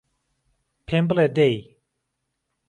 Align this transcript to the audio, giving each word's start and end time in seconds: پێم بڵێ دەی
پێم 0.87 1.05
بڵێ 1.09 1.27
دەی 1.37 1.57